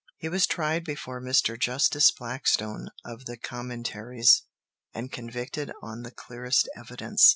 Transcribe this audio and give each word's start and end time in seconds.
He 0.17 0.29
was 0.29 0.47
tried 0.47 0.83
before 0.83 1.21
Mr. 1.21 1.59
Justice 1.59 2.09
Blackstone 2.09 2.89
of 3.05 3.25
the 3.25 3.37
Commentaries, 3.37 4.41
and 4.95 5.11
convicted 5.11 5.71
on 5.83 6.01
the 6.01 6.09
clearest 6.09 6.67
evidence. 6.75 7.29